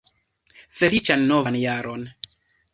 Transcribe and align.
Feliĉan 0.77 1.27
novan 1.35 1.61
jaron! 1.65 2.11